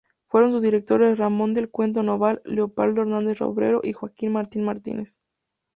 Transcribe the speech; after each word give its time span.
Fueron 0.29 0.51
sus 0.51 0.63
directores 0.63 1.19
Ramón 1.19 1.53
del 1.53 1.69
Cueto 1.69 2.01
Noval, 2.01 2.41
Leopoldo 2.43 3.01
Hernández 3.03 3.37
Robredo 3.37 3.81
y 3.83 3.93
Joaquín 3.93 4.31
Martín 4.33 4.63
Martínez. 4.63 5.19